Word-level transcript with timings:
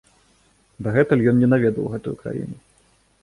Дагэтуль 0.85 1.21
ён 1.33 1.37
не 1.43 1.49
наведваў 1.53 1.91
гэтую 1.97 2.15
краіну. 2.21 2.57